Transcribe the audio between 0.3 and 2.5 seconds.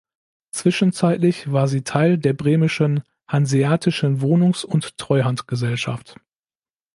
Zwischenzeitlich war sie Teil der